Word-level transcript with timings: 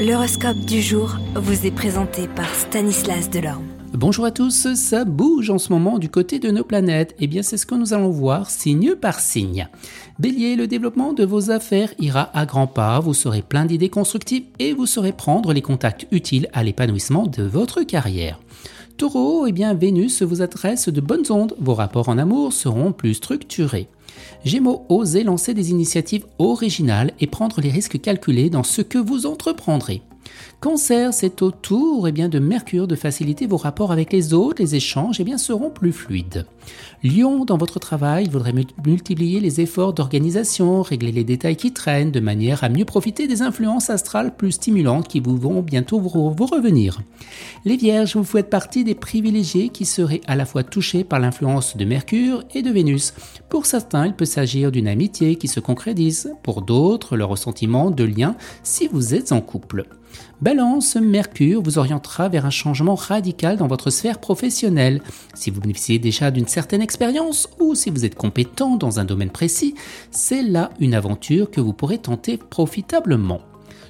L'horoscope 0.00 0.56
du 0.60 0.80
jour 0.80 1.18
vous 1.34 1.66
est 1.66 1.70
présenté 1.70 2.26
par 2.26 2.48
Stanislas 2.54 3.28
Delorme. 3.28 3.66
Bonjour 3.92 4.24
à 4.24 4.30
tous, 4.30 4.72
ça 4.72 5.04
bouge 5.04 5.50
en 5.50 5.58
ce 5.58 5.70
moment 5.70 5.98
du 5.98 6.08
côté 6.08 6.38
de 6.38 6.50
nos 6.50 6.64
planètes. 6.64 7.14
Eh 7.20 7.26
bien 7.26 7.42
c'est 7.42 7.58
ce 7.58 7.66
que 7.66 7.74
nous 7.74 7.92
allons 7.92 8.08
voir 8.08 8.48
signe 8.48 8.94
par 8.94 9.20
signe. 9.20 9.68
Bélier, 10.18 10.56
le 10.56 10.66
développement 10.66 11.12
de 11.12 11.26
vos 11.26 11.50
affaires 11.50 11.92
ira 11.98 12.30
à 12.32 12.46
grands 12.46 12.66
pas, 12.66 12.98
vous 12.98 13.12
serez 13.12 13.42
plein 13.42 13.66
d'idées 13.66 13.90
constructives 13.90 14.44
et 14.58 14.72
vous 14.72 14.86
saurez 14.86 15.12
prendre 15.12 15.52
les 15.52 15.60
contacts 15.60 16.06
utiles 16.12 16.48
à 16.54 16.62
l'épanouissement 16.62 17.26
de 17.26 17.42
votre 17.42 17.82
carrière. 17.82 18.40
Taureau, 18.96 19.46
eh 19.46 19.52
bien 19.52 19.74
Vénus 19.74 20.22
vous 20.22 20.40
adresse 20.40 20.88
de 20.88 21.00
bonnes 21.02 21.30
ondes, 21.30 21.54
vos 21.58 21.74
rapports 21.74 22.08
en 22.08 22.16
amour 22.16 22.54
seront 22.54 22.92
plus 22.92 23.12
structurés. 23.12 23.88
Gémeaux, 24.44 24.84
osez 24.88 25.22
lancer 25.22 25.54
des 25.54 25.70
initiatives 25.70 26.26
originales 26.38 27.12
et 27.20 27.26
prendre 27.26 27.60
les 27.60 27.70
risques 27.70 28.00
calculés 28.00 28.50
dans 28.50 28.62
ce 28.62 28.82
que 28.82 28.98
vous 28.98 29.26
entreprendrez. 29.26 30.02
Cancer, 30.60 31.14
c'est 31.14 31.40
au 31.40 31.50
tour 31.50 32.06
eh 32.06 32.12
bien, 32.12 32.28
de 32.28 32.38
Mercure 32.38 32.86
de 32.86 32.94
faciliter 32.94 33.46
vos 33.46 33.56
rapports 33.56 33.92
avec 33.92 34.12
les 34.12 34.34
autres, 34.34 34.62
les 34.62 34.74
échanges 34.74 35.18
eh 35.18 35.38
seront 35.38 35.70
plus 35.70 35.92
fluides. 35.92 36.44
Lion, 37.02 37.46
dans 37.46 37.56
votre 37.56 37.78
travail, 37.78 38.24
il 38.26 38.30
faudrait 38.30 38.52
multiplier 38.84 39.40
les 39.40 39.62
efforts 39.62 39.94
d'organisation, 39.94 40.82
régler 40.82 41.12
les 41.12 41.24
détails 41.24 41.56
qui 41.56 41.72
traînent, 41.72 42.10
de 42.10 42.20
manière 42.20 42.62
à 42.62 42.68
mieux 42.68 42.84
profiter 42.84 43.26
des 43.26 43.40
influences 43.40 43.88
astrales 43.88 44.36
plus 44.36 44.52
stimulantes 44.52 45.08
qui 45.08 45.20
vous 45.20 45.38
vont 45.38 45.62
bientôt 45.62 45.98
vous, 45.98 46.34
vous 46.36 46.46
revenir. 46.46 47.00
Les 47.64 47.78
Vierges, 47.78 48.16
vous 48.16 48.24
faites 48.24 48.50
partie 48.50 48.84
des 48.84 48.94
privilégiés 48.94 49.70
qui 49.70 49.86
seraient 49.86 50.20
à 50.26 50.36
la 50.36 50.44
fois 50.44 50.62
touchés 50.62 51.04
par 51.04 51.20
l'influence 51.20 51.78
de 51.78 51.86
Mercure 51.86 52.44
et 52.54 52.60
de 52.60 52.70
Vénus. 52.70 53.14
Pour 53.48 53.64
certains, 53.64 54.04
il 54.06 54.12
peut 54.12 54.26
s'agir 54.26 54.70
d'une 54.70 54.88
amitié 54.88 55.36
qui 55.36 55.48
se 55.48 55.60
concrétise, 55.60 56.34
pour 56.42 56.60
d'autres, 56.60 57.16
le 57.16 57.24
ressentiment 57.24 57.90
de 57.90 58.04
lien 58.04 58.36
si 58.62 58.88
vous 58.88 59.14
êtes 59.14 59.32
en 59.32 59.40
couple. 59.40 59.86
Balance, 60.40 60.96
Mercure 60.96 61.62
vous 61.62 61.78
orientera 61.78 62.28
vers 62.28 62.46
un 62.46 62.50
changement 62.50 62.94
radical 62.94 63.56
dans 63.56 63.66
votre 63.66 63.90
sphère 63.90 64.18
professionnelle. 64.18 65.02
Si 65.34 65.50
vous 65.50 65.60
bénéficiez 65.60 65.98
déjà 65.98 66.30
d'une 66.30 66.46
certaine 66.46 66.82
expérience 66.82 67.48
ou 67.58 67.74
si 67.74 67.90
vous 67.90 68.04
êtes 68.04 68.14
compétent 68.14 68.76
dans 68.76 69.00
un 69.00 69.04
domaine 69.04 69.30
précis, 69.30 69.74
c'est 70.10 70.42
là 70.42 70.70
une 70.80 70.94
aventure 70.94 71.50
que 71.50 71.60
vous 71.60 71.72
pourrez 71.72 71.98
tenter 71.98 72.38
profitablement. 72.38 73.40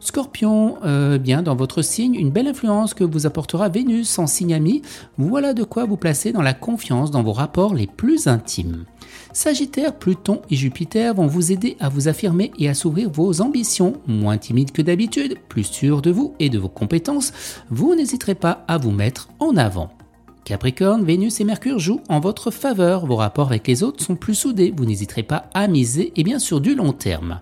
Scorpion, 0.00 0.78
euh, 0.84 1.18
bien 1.18 1.42
dans 1.42 1.56
votre 1.56 1.82
signe, 1.82 2.14
une 2.14 2.30
belle 2.30 2.46
influence 2.48 2.94
que 2.94 3.04
vous 3.04 3.26
apportera 3.26 3.68
Vénus 3.68 4.18
en 4.18 4.26
signe 4.26 4.54
ami. 4.54 4.82
Voilà 5.18 5.54
de 5.54 5.64
quoi 5.64 5.84
vous 5.84 5.96
placer 5.96 6.32
dans 6.32 6.42
la 6.42 6.54
confiance 6.54 7.10
dans 7.10 7.22
vos 7.22 7.32
rapports 7.32 7.74
les 7.74 7.86
plus 7.86 8.28
intimes. 8.28 8.84
Sagittaire, 9.32 9.94
Pluton 9.94 10.42
et 10.50 10.56
Jupiter 10.56 11.14
vont 11.14 11.26
vous 11.26 11.52
aider 11.52 11.76
à 11.80 11.88
vous 11.88 12.08
affirmer 12.08 12.52
et 12.58 12.68
à 12.68 12.74
s'ouvrir 12.74 13.10
vos 13.10 13.40
ambitions. 13.40 13.94
Moins 14.06 14.38
timide 14.38 14.72
que 14.72 14.82
d'habitude, 14.82 15.36
plus 15.48 15.64
sûr 15.64 16.02
de 16.02 16.10
vous 16.10 16.34
et 16.38 16.50
de 16.50 16.58
vos 16.58 16.68
compétences, 16.68 17.32
vous 17.70 17.94
n'hésiterez 17.94 18.34
pas 18.34 18.64
à 18.68 18.78
vous 18.78 18.90
mettre 18.90 19.28
en 19.38 19.56
avant. 19.56 19.97
Capricorne, 20.44 21.04
Vénus 21.04 21.40
et 21.40 21.44
Mercure 21.44 21.78
jouent 21.78 22.00
en 22.08 22.20
votre 22.20 22.50
faveur. 22.50 23.04
Vos 23.04 23.16
rapports 23.16 23.48
avec 23.48 23.66
les 23.66 23.82
autres 23.82 24.02
sont 24.02 24.16
plus 24.16 24.34
soudés. 24.34 24.72
Vous 24.74 24.86
n'hésiterez 24.86 25.22
pas 25.22 25.50
à 25.52 25.68
miser 25.68 26.12
et 26.16 26.24
bien 26.24 26.38
sûr 26.38 26.60
du 26.60 26.74
long 26.74 26.92
terme. 26.92 27.40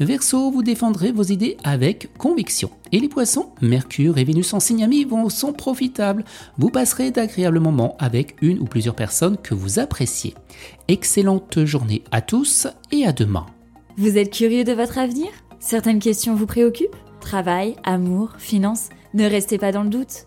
Verseau, 0.00 0.50
vous 0.50 0.62
défendrez 0.62 1.12
vos 1.12 1.22
idées 1.22 1.58
avec 1.64 2.16
conviction. 2.16 2.70
Et 2.92 3.00
les 3.00 3.08
poissons, 3.08 3.50
Mercure 3.60 4.16
et 4.16 4.24
Vénus 4.24 4.54
en 4.54 4.60
signe 4.60 4.84
ami 4.84 5.04
vont, 5.04 5.28
sont 5.28 5.52
profitables. 5.52 6.24
Vous 6.56 6.70
passerez 6.70 7.10
d'agréables 7.10 7.60
moments 7.60 7.96
avec 7.98 8.36
une 8.40 8.58
ou 8.60 8.64
plusieurs 8.64 8.94
personnes 8.94 9.36
que 9.36 9.54
vous 9.54 9.78
appréciez. 9.78 10.34
Excellente 10.88 11.64
journée 11.64 12.04
à 12.10 12.22
tous 12.22 12.68
et 12.90 13.04
à 13.06 13.12
demain. 13.12 13.46
Vous 13.98 14.16
êtes 14.16 14.32
curieux 14.32 14.64
de 14.64 14.72
votre 14.72 14.98
avenir? 14.98 15.28
Certaines 15.58 15.98
questions 15.98 16.34
vous 16.34 16.46
préoccupent? 16.46 16.96
Travail, 17.20 17.76
amour, 17.84 18.30
finances? 18.38 18.88
Ne 19.14 19.24
restez 19.24 19.58
pas 19.58 19.72
dans 19.72 19.82
le 19.82 19.90
doute. 19.90 20.26